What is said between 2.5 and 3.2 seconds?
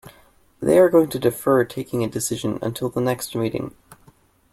until the